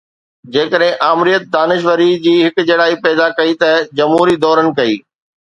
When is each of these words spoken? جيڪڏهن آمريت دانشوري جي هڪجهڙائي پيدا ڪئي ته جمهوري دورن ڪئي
جيڪڏهن 0.53 1.03
آمريت 1.07 1.45
دانشوري 1.57 2.09
جي 2.25 2.33
هڪجهڙائي 2.47 2.97
پيدا 3.07 3.31
ڪئي 3.41 3.55
ته 3.63 3.77
جمهوري 4.01 4.39
دورن 4.47 4.73
ڪئي 4.81 5.01